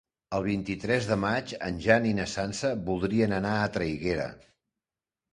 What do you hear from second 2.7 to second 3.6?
voldrien anar